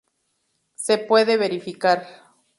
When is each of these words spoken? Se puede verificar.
Se 0.73 0.97
puede 0.97 1.37
verificar. 1.37 2.07